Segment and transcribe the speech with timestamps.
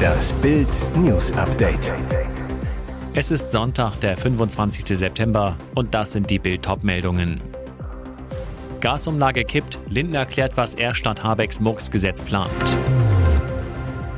[0.00, 1.92] Das Bild News Update.
[3.12, 4.98] Es ist Sonntag, der 25.
[4.98, 7.40] September und das sind die Bild meldungen
[8.80, 12.50] Gasumlage kippt, Lindner erklärt, was er statt Habecks Murks-Gesetz plant.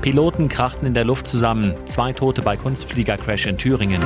[0.02, 4.02] Piloten krachten in der Luft zusammen, zwei Tote bei Kunstfliegercrash in Thüringen.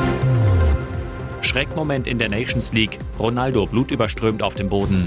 [1.42, 5.06] Schreckmoment in der Nations League, Ronaldo blutüberströmt auf dem Boden.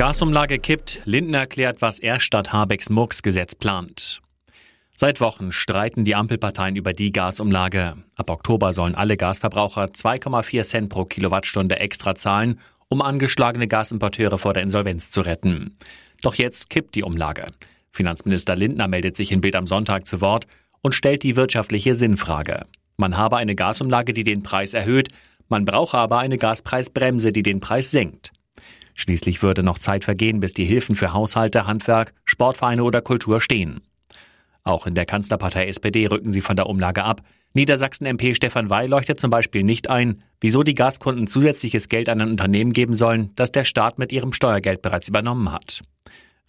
[0.00, 4.22] Gasumlage kippt, Lindner erklärt, was er statt Habecks Murks-Gesetz plant.
[4.96, 7.98] Seit Wochen streiten die Ampelparteien über die Gasumlage.
[8.16, 14.54] Ab Oktober sollen alle Gasverbraucher 2,4 Cent pro Kilowattstunde extra zahlen, um angeschlagene Gasimporteure vor
[14.54, 15.76] der Insolvenz zu retten.
[16.22, 17.48] Doch jetzt kippt die Umlage.
[17.92, 20.46] Finanzminister Lindner meldet sich in Bild am Sonntag zu Wort
[20.80, 22.64] und stellt die wirtschaftliche Sinnfrage.
[22.96, 25.10] Man habe eine Gasumlage, die den Preis erhöht,
[25.50, 28.32] man brauche aber eine Gaspreisbremse, die den Preis senkt.
[29.00, 33.80] Schließlich würde noch Zeit vergehen, bis die Hilfen für Haushalte, Handwerk, Sportvereine oder Kultur stehen.
[34.62, 37.22] Auch in der Kanzlerpartei SPD rücken sie von der Umlage ab.
[37.54, 42.28] Niedersachsen-MP Stefan Weil leuchtet zum Beispiel nicht ein, wieso die Gaskunden zusätzliches Geld an ein
[42.28, 45.80] Unternehmen geben sollen, das der Staat mit ihrem Steuergeld bereits übernommen hat.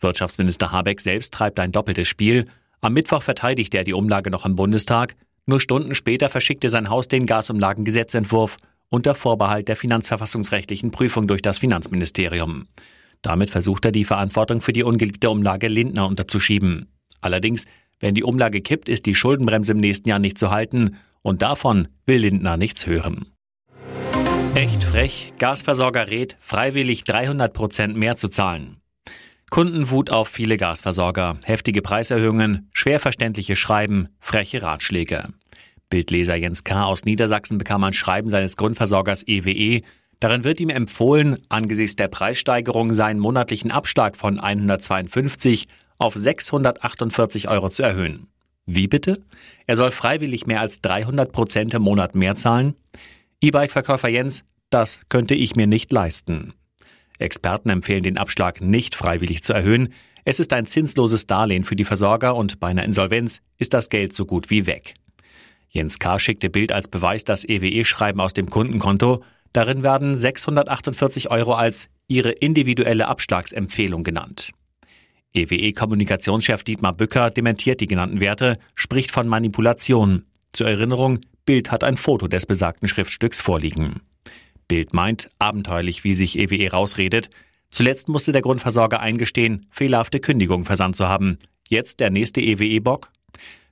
[0.01, 2.47] Wirtschaftsminister Habeck selbst treibt ein doppeltes Spiel.
[2.81, 5.15] Am Mittwoch verteidigte er die Umlage noch im Bundestag.
[5.45, 8.57] Nur Stunden später verschickte sein Haus den Gasumlagengesetzentwurf
[8.91, 12.67] unter Vorbehalt der finanzverfassungsrechtlichen Prüfung durch das Finanzministerium.
[13.23, 16.91] Damit versucht er die Verantwortung für die ungeliebte Umlage Lindner unterzuschieben.
[17.21, 17.65] Allerdings,
[17.99, 21.87] wenn die Umlage kippt, ist die Schuldenbremse im nächsten Jahr nicht zu halten und davon
[22.05, 23.27] will Lindner nichts hören.
[24.55, 28.81] Echt frech, Gasversorger rät, freiwillig 300 Prozent mehr zu zahlen.
[29.49, 35.29] Kundenwut auf viele Gasversorger, heftige Preiserhöhungen, schwer verständliche Schreiben, freche Ratschläge.
[35.91, 36.85] Bildleser Jens K.
[36.85, 39.51] aus Niedersachsen bekam ein Schreiben seines Grundversorgers EWE.
[39.51, 39.81] E.
[40.19, 45.67] Darin wird ihm empfohlen, angesichts der Preissteigerung seinen monatlichen Abschlag von 152
[45.99, 48.27] auf 648 Euro zu erhöhen.
[48.65, 49.23] Wie bitte?
[49.67, 52.75] Er soll freiwillig mehr als 300 Prozent im Monat mehr zahlen?
[53.41, 56.53] E-Bike-Verkäufer Jens, das könnte ich mir nicht leisten.
[57.19, 59.93] Experten empfehlen den Abschlag nicht freiwillig zu erhöhen.
[60.23, 64.15] Es ist ein zinsloses Darlehen für die Versorger und bei einer Insolvenz ist das Geld
[64.15, 64.95] so gut wie weg.
[65.71, 66.19] Jens K.
[66.19, 69.23] schickte Bild als Beweis das EWE-Schreiben aus dem Kundenkonto.
[69.53, 74.51] Darin werden 648 Euro als ihre individuelle Abschlagsempfehlung genannt.
[75.33, 80.25] EWE-Kommunikationschef Dietmar Bücker dementiert die genannten Werte, spricht von Manipulation.
[80.51, 84.01] Zur Erinnerung, Bild hat ein Foto des besagten Schriftstücks vorliegen.
[84.67, 87.29] Bild meint, abenteuerlich, wie sich EWE rausredet.
[87.69, 91.39] Zuletzt musste der Grundversorger eingestehen, fehlerhafte Kündigungen versandt zu haben.
[91.69, 93.09] Jetzt der nächste EWE-Bock?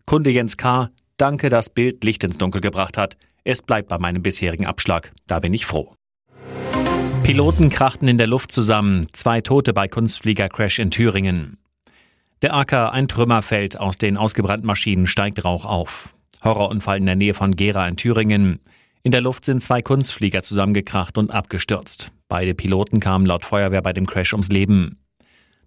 [0.06, 0.90] Kunde Jens K.
[1.20, 3.18] Danke, dass Bild Licht ins Dunkel gebracht hat.
[3.44, 5.12] Es bleibt bei meinem bisherigen Abschlag.
[5.28, 5.94] Da bin ich froh.
[7.24, 9.06] Piloten krachten in der Luft zusammen.
[9.12, 11.58] Zwei Tote bei Kunstfliegercrash in Thüringen.
[12.42, 16.16] Der Acker, ein Trümmerfeld, aus den ausgebrannten Maschinen steigt Rauch auf.
[16.42, 18.62] Horrorunfall in der Nähe von Gera in Thüringen.
[19.04, 22.14] In der Luft sind zwei Kunstflieger zusammengekracht und abgestürzt.
[22.30, 24.98] Beide Piloten kamen laut Feuerwehr bei dem Crash ums Leben.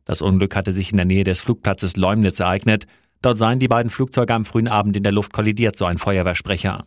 [0.07, 2.87] Das Unglück hatte sich in der Nähe des Flugplatzes Leumnitz ereignet.
[3.23, 6.85] Dort seien die beiden Flugzeuge am frühen Abend in der Luft kollidiert, so ein Feuerwehrsprecher.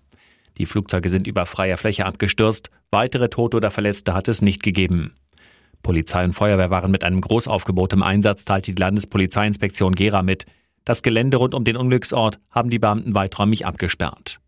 [0.57, 2.69] Die Flugzeuge sind über freier Fläche abgestürzt.
[2.91, 5.15] Weitere Tote oder Verletzte hat es nicht gegeben.
[5.81, 10.45] Polizei und Feuerwehr waren mit einem Großaufgebot im Einsatz, teilte die Landespolizeiinspektion Gera mit.
[10.83, 14.39] Das Gelände rund um den Unglücksort haben die Beamten weiträumig abgesperrt.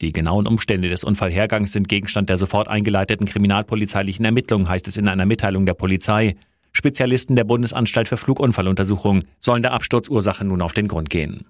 [0.00, 5.08] Die genauen Umstände des Unfallhergangs sind Gegenstand der sofort eingeleiteten kriminalpolizeilichen Ermittlungen, heißt es in
[5.08, 6.36] einer Mitteilung der Polizei.
[6.72, 11.46] Spezialisten der Bundesanstalt für Flugunfalluntersuchung sollen der Absturzursache nun auf den Grund gehen.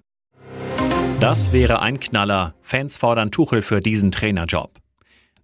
[1.19, 2.55] Das wäre ein Knaller.
[2.61, 4.79] Fans fordern Tuchel für diesen Trainerjob.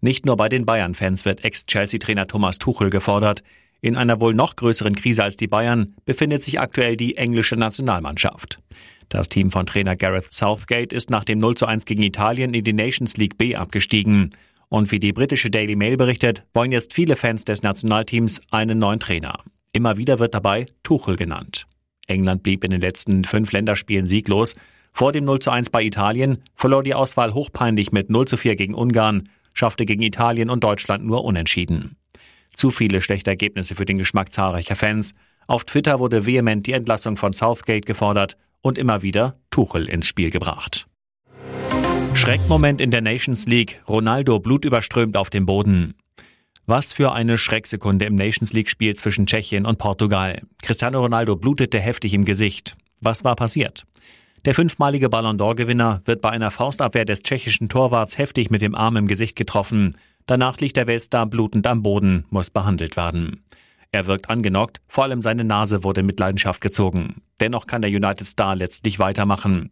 [0.01, 3.43] Nicht nur bei den Bayern-Fans wird Ex-Chelsea-Trainer Thomas Tuchel gefordert.
[3.81, 8.59] In einer wohl noch größeren Krise als die Bayern befindet sich aktuell die englische Nationalmannschaft.
[9.09, 12.63] Das Team von Trainer Gareth Southgate ist nach dem 0 zu 1 gegen Italien in
[12.63, 14.31] die Nations League B abgestiegen.
[14.69, 18.99] Und wie die britische Daily Mail berichtet, wollen jetzt viele Fans des Nationalteams einen neuen
[18.99, 19.37] Trainer.
[19.73, 21.67] Immer wieder wird dabei Tuchel genannt.
[22.07, 24.55] England blieb in den letzten fünf Länderspielen sieglos.
[24.93, 28.55] Vor dem 0 zu 1 bei Italien verlor die Auswahl hochpeinlich mit 0 zu 4
[28.55, 31.97] gegen Ungarn, schaffte gegen Italien und Deutschland nur unentschieden.
[32.55, 35.13] Zu viele schlechte Ergebnisse für den Geschmack zahlreicher Fans.
[35.45, 40.31] Auf Twitter wurde vehement die Entlassung von Southgate gefordert und immer wieder Tuchel ins Spiel
[40.31, 40.87] gebracht.
[42.15, 43.83] Schreckmoment in der Nations League.
[43.87, 45.93] Ronaldo blutüberströmt auf dem Boden.
[46.69, 50.41] Was für eine Schrecksekunde im Nations League-Spiel zwischen Tschechien und Portugal.
[50.61, 52.75] Cristiano Ronaldo blutete heftig im Gesicht.
[52.99, 53.85] Was war passiert?
[54.43, 58.97] Der fünfmalige Ballon d'Or-Gewinner wird bei einer Faustabwehr des tschechischen Torwarts heftig mit dem Arm
[58.97, 59.95] im Gesicht getroffen.
[60.25, 63.45] Danach liegt der Weltstar blutend am Boden, muss behandelt werden.
[63.93, 67.21] Er wirkt angenockt, vor allem seine Nase wurde mit Leidenschaft gezogen.
[67.39, 69.71] Dennoch kann der United Star letztlich weitermachen.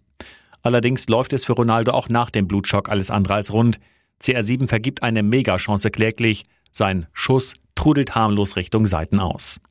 [0.61, 3.81] Allerdings läuft es für Ronaldo auch nach dem Blutschock alles andere als rund.
[4.23, 6.45] CR7 vergibt eine Megachance kläglich.
[6.77, 9.61] Sein Schuss trudelt harmlos Richtung Seiten aus.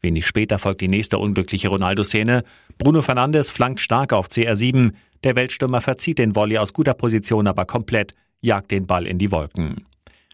[0.00, 2.44] Wenig später folgt die nächste unglückliche Ronaldo-Szene.
[2.78, 4.92] Bruno Fernandes flankt stark auf CR7.
[5.22, 9.32] Der Weltstürmer verzieht den Volley aus guter Position aber komplett, jagt den Ball in die
[9.32, 9.84] Wolken.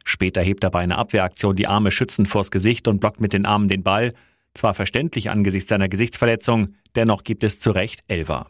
[0.04, 3.44] Später hebt er bei einer Abwehraktion die Arme schützend vors Gesicht und blockt mit den
[3.44, 4.12] Armen den Ball.
[4.54, 8.46] Zwar verständlich angesichts seiner Gesichtsverletzung, dennoch gibt es zu Recht Elfer.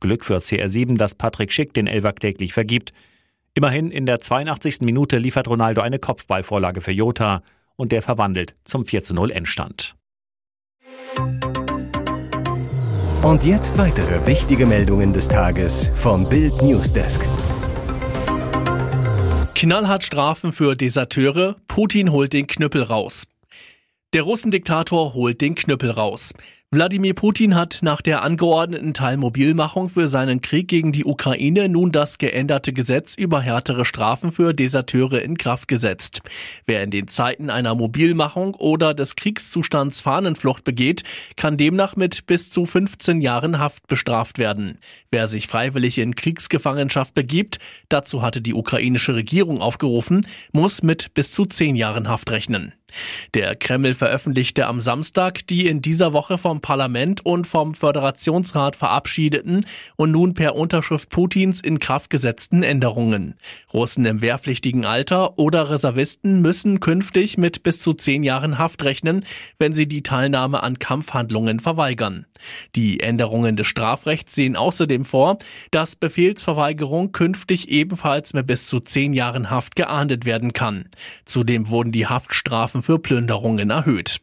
[0.00, 2.92] Glück für CR7, dass Patrick Schick den Elfer kläglich vergibt.
[3.56, 4.80] Immerhin in der 82.
[4.80, 7.42] Minute liefert Ronaldo eine Kopfballvorlage für Jota
[7.76, 9.94] und der verwandelt zum 4-0 Endstand.
[13.22, 17.24] Und jetzt weitere wichtige Meldungen des Tages vom Bild Newsdesk.
[19.54, 23.28] Knallhart Strafen für Deserteure, Putin holt den Knüppel raus.
[24.14, 26.34] Der Russendiktator holt den Knüppel raus.
[26.74, 32.18] Wladimir Putin hat nach der angeordneten Teilmobilmachung für seinen Krieg gegen die Ukraine nun das
[32.18, 36.22] geänderte Gesetz über härtere Strafen für Deserteure in Kraft gesetzt.
[36.66, 41.04] Wer in den Zeiten einer Mobilmachung oder des Kriegszustands Fahnenflucht begeht,
[41.36, 44.78] kann demnach mit bis zu 15 Jahren Haft bestraft werden.
[45.12, 51.30] Wer sich freiwillig in Kriegsgefangenschaft begibt, dazu hatte die ukrainische Regierung aufgerufen, muss mit bis
[51.30, 52.72] zu 10 Jahren Haft rechnen.
[53.34, 59.66] Der Kreml veröffentlichte am Samstag die in dieser Woche vom Parlament und vom Föderationsrat verabschiedeten
[59.96, 63.34] und nun per Unterschrift Putins in Kraft gesetzten Änderungen.
[63.72, 69.24] Russen im wehrpflichtigen Alter oder Reservisten müssen künftig mit bis zu zehn Jahren Haft rechnen,
[69.58, 72.26] wenn sie die Teilnahme an Kampfhandlungen verweigern.
[72.76, 75.38] Die Änderungen des Strafrechts sehen außerdem vor,
[75.70, 80.86] dass Befehlsverweigerung künftig ebenfalls mit bis zu zehn Jahren Haft geahndet werden kann.
[81.24, 84.20] Zudem wurden die Haftstrafen für Plünderungen erhöht.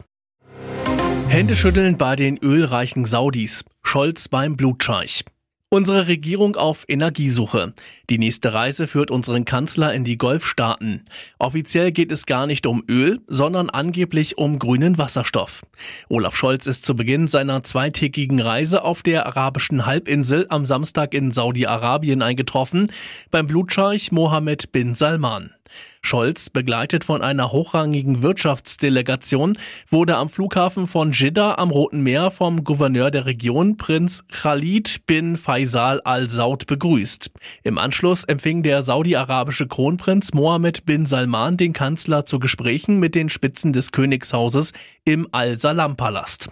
[1.28, 3.66] Händeschütteln bei den ölreichen Saudis.
[3.82, 5.26] Scholz beim Blutscheich.
[5.74, 7.74] Unsere Regierung auf Energiesuche.
[8.10, 11.04] Die nächste Reise führt unseren Kanzler in die Golfstaaten.
[11.40, 15.62] Offiziell geht es gar nicht um Öl, sondern angeblich um grünen Wasserstoff.
[16.10, 21.32] Olaf Scholz ist zu Beginn seiner zweitägigen Reise auf der arabischen Halbinsel am Samstag in
[21.32, 22.92] Saudi-Arabien eingetroffen,
[23.32, 25.52] beim Blutscheich Mohammed bin Salman.
[26.02, 29.58] Scholz, begleitet von einer hochrangigen Wirtschaftsdelegation,
[29.90, 35.38] wurde am Flughafen von Jeddah am Roten Meer vom Gouverneur der Region, Prinz Khalid bin
[35.38, 37.32] Faisal al-Saud, begrüßt.
[37.64, 43.30] Im Anschluss empfing der saudi-arabische Kronprinz Mohammed bin Salman den Kanzler zu Gesprächen mit den
[43.30, 44.74] Spitzen des Königshauses
[45.06, 46.50] im Al-Salam-Palast.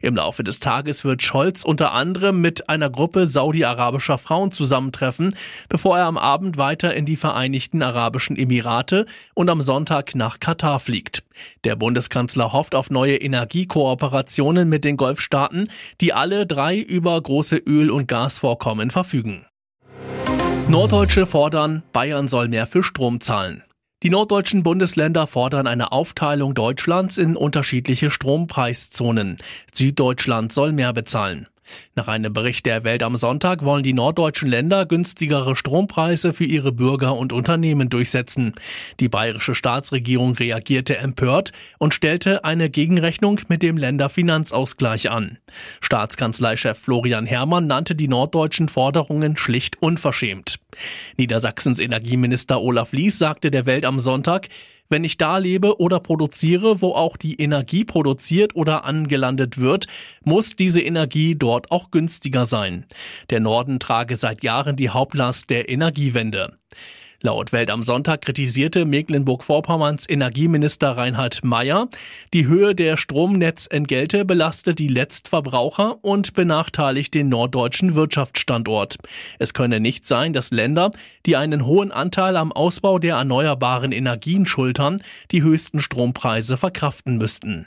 [0.00, 5.34] Im Laufe des Tages wird Scholz unter anderem mit einer Gruppe saudi-arabischer Frauen zusammentreffen,
[5.68, 8.55] bevor er am Abend weiter in die Vereinigten Arabischen Emirate
[9.34, 11.24] und am Sonntag nach Katar fliegt.
[11.64, 15.68] Der Bundeskanzler hofft auf neue Energiekooperationen mit den Golfstaaten,
[16.00, 19.46] die alle drei über große Öl- und Gasvorkommen verfügen.
[20.68, 23.62] Norddeutsche fordern, Bayern soll mehr für Strom zahlen.
[24.02, 29.38] Die norddeutschen Bundesländer fordern eine Aufteilung Deutschlands in unterschiedliche Strompreiszonen.
[29.72, 31.48] Süddeutschland soll mehr bezahlen.
[31.94, 36.72] Nach einem Bericht der Welt am Sonntag wollen die norddeutschen Länder günstigere Strompreise für ihre
[36.72, 38.54] Bürger und Unternehmen durchsetzen.
[39.00, 45.38] Die bayerische Staatsregierung reagierte empört und stellte eine Gegenrechnung mit dem Länderfinanzausgleich an.
[45.80, 50.58] Staatskanzleichef Florian Herrmann nannte die norddeutschen Forderungen schlicht unverschämt.
[51.16, 54.48] Niedersachsens Energieminister Olaf Lies sagte der Welt am Sonntag,
[54.88, 59.86] wenn ich da lebe oder produziere, wo auch die Energie produziert oder angelandet wird,
[60.24, 62.86] muss diese Energie dort auch günstiger sein.
[63.30, 66.58] Der Norden trage seit Jahren die Hauptlast der Energiewende.
[67.22, 71.88] Laut Welt am Sonntag kritisierte Mecklenburg-Vorpommerns Energieminister Reinhard Mayer,
[72.34, 78.96] die Höhe der Stromnetzentgelte belastet die Letztverbraucher und benachteiligt den norddeutschen Wirtschaftsstandort.
[79.38, 80.90] Es könne nicht sein, dass Länder,
[81.24, 87.66] die einen hohen Anteil am Ausbau der erneuerbaren Energien schultern, die höchsten Strompreise verkraften müssten.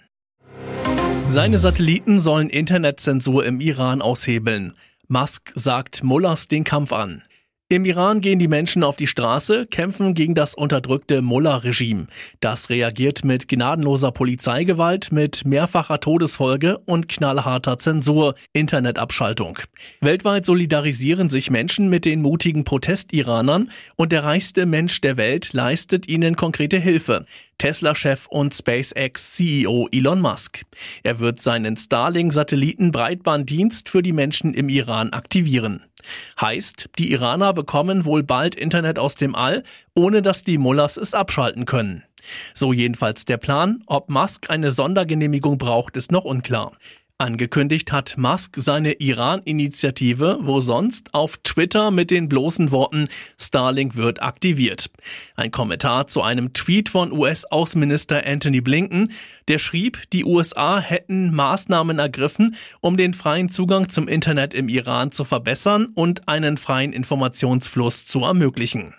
[1.26, 4.74] Seine Satelliten sollen Internetzensur im Iran aushebeln.
[5.08, 7.24] Musk sagt Mullers den Kampf an.
[7.72, 12.08] Im Iran gehen die Menschen auf die Straße, kämpfen gegen das unterdrückte Mullah-Regime.
[12.40, 19.60] Das reagiert mit gnadenloser Polizeigewalt, mit mehrfacher Todesfolge und knallharter Zensur, Internetabschaltung.
[20.02, 26.08] Weltweit solidarisieren sich Menschen mit den mutigen Protestiranern und der reichste Mensch der Welt leistet
[26.08, 27.28] ihnen konkrete Hilfe.
[27.60, 30.64] Tesla-Chef und SpaceX-CEO Elon Musk.
[31.04, 35.84] Er wird seinen Starlink-Satelliten Breitbanddienst für die Menschen im Iran aktivieren.
[36.40, 39.64] Heißt, die Iraner bekommen wohl bald Internet aus dem All,
[39.96, 42.04] ohne dass die Mullahs es abschalten können.
[42.54, 43.84] So jedenfalls der Plan.
[43.86, 46.74] Ob Musk eine Sondergenehmigung braucht, ist noch unklar.
[47.22, 54.24] Angekündigt hat Musk seine Iran-Initiative, wo sonst auf Twitter mit den bloßen Worten Starlink wird
[54.24, 54.90] aktiviert.
[55.36, 59.12] Ein Kommentar zu einem Tweet von US-Außenminister Anthony Blinken,
[59.50, 65.12] der schrieb, die USA hätten Maßnahmen ergriffen, um den freien Zugang zum Internet im Iran
[65.12, 68.96] zu verbessern und einen freien Informationsfluss zu ermöglichen.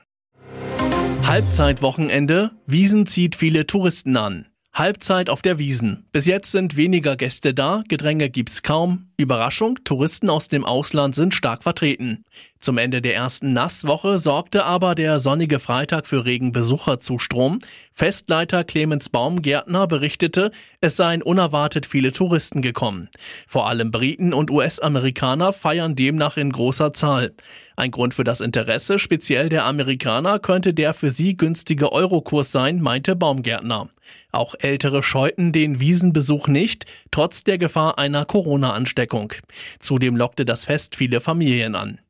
[1.22, 4.50] Halbzeitwochenende, Wiesen zieht viele Touristen an.
[4.72, 6.06] Halbzeit auf der Wiesen.
[6.12, 9.10] Bis jetzt sind weniger Gäste da, Gedränge gibt's kaum.
[9.16, 12.24] Überraschung, Touristen aus dem Ausland sind stark vertreten.
[12.60, 17.58] Zum Ende der ersten Nasswoche sorgte aber der sonnige Freitag für regen Besucherzustrom.
[17.94, 20.50] Festleiter Clemens Baumgärtner berichtete,
[20.82, 23.08] es seien unerwartet viele Touristen gekommen.
[23.48, 27.32] Vor allem Briten und US-Amerikaner feiern demnach in großer Zahl.
[27.76, 32.82] Ein Grund für das Interesse speziell der Amerikaner könnte der für sie günstige Eurokurs sein,
[32.82, 33.88] meinte Baumgärtner.
[34.32, 39.32] Auch Ältere scheuten den Wiesenbesuch nicht, trotz der Gefahr einer Corona-Ansteckung.
[39.78, 42.00] Zudem lockte das Fest viele Familien an.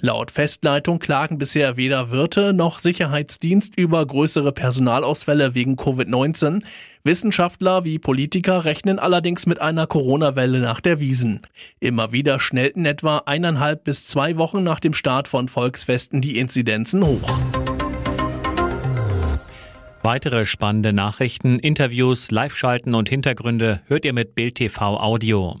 [0.00, 6.62] Laut Festleitung klagen bisher weder Wirte noch Sicherheitsdienst über größere Personalausfälle wegen Covid-19.
[7.04, 11.40] Wissenschaftler wie Politiker rechnen allerdings mit einer Corona-Welle nach der Wiesen.
[11.80, 17.04] Immer wieder schnellten etwa eineinhalb bis zwei Wochen nach dem Start von Volksfesten die Inzidenzen
[17.04, 17.40] hoch.
[20.04, 25.60] Weitere spannende Nachrichten, Interviews, Live-Schalten und Hintergründe hört ihr mit Bild TV Audio.